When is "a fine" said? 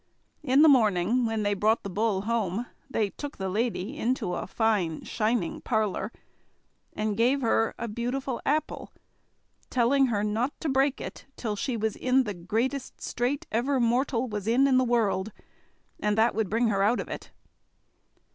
4.33-5.03